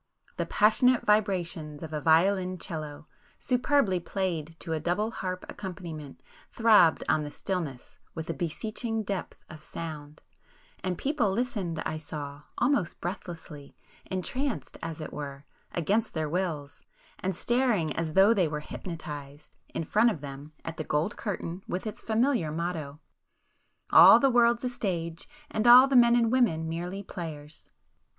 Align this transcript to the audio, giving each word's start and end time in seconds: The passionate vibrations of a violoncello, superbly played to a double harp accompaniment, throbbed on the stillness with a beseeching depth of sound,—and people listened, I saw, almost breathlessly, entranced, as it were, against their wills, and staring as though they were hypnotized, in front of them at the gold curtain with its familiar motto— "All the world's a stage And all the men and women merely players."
The 0.37 0.47
passionate 0.47 1.05
vibrations 1.05 1.83
of 1.83 1.93
a 1.93 2.01
violoncello, 2.01 3.05
superbly 3.37 3.99
played 3.99 4.59
to 4.61 4.73
a 4.73 4.79
double 4.79 5.11
harp 5.11 5.45
accompaniment, 5.47 6.23
throbbed 6.51 7.03
on 7.07 7.21
the 7.23 7.29
stillness 7.29 7.99
with 8.15 8.27
a 8.27 8.33
beseeching 8.33 9.03
depth 9.03 9.37
of 9.47 9.61
sound,—and 9.61 10.97
people 10.97 11.29
listened, 11.31 11.83
I 11.85 11.99
saw, 11.99 12.41
almost 12.57 12.99
breathlessly, 12.99 13.75
entranced, 14.07 14.79
as 14.81 15.01
it 15.01 15.13
were, 15.13 15.45
against 15.71 16.15
their 16.15 16.27
wills, 16.27 16.81
and 17.19 17.35
staring 17.35 17.95
as 17.95 18.13
though 18.13 18.33
they 18.33 18.47
were 18.47 18.61
hypnotized, 18.61 19.55
in 19.69 19.83
front 19.83 20.09
of 20.09 20.21
them 20.21 20.51
at 20.65 20.77
the 20.77 20.83
gold 20.83 21.15
curtain 21.15 21.61
with 21.67 21.85
its 21.85 22.01
familiar 22.01 22.51
motto— 22.51 22.99
"All 23.91 24.19
the 24.19 24.31
world's 24.31 24.63
a 24.63 24.69
stage 24.69 25.29
And 25.51 25.67
all 25.67 25.87
the 25.87 25.95
men 25.95 26.15
and 26.15 26.31
women 26.31 26.67
merely 26.67 27.03
players." 27.03 27.69